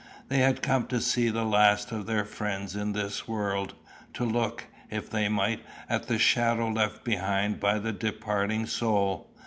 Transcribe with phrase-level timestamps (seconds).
[0.29, 3.75] They had come to see the last of their friends in this world;
[4.15, 9.29] to look, if they might, at the shadow left behind by the departing soul.